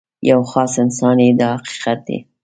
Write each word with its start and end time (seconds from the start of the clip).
یو 0.29 0.41
خاص 0.51 0.73
انسان 0.83 1.17
یې 1.25 1.29
دا 1.39 1.49
حقیقت 1.63 1.99
دی. 2.07 2.17